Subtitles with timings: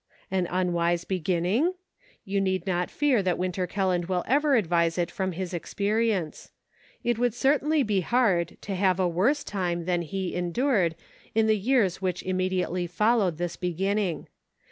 [0.31, 1.75] An unwise beginning.''
[2.25, 6.49] You need not fear that Winter Kelland will ever advise it from his expe rience.
[7.03, 10.95] It would certainly be hard to have a worse time than he endured
[11.35, 14.27] in the years which immediately followed this beginning.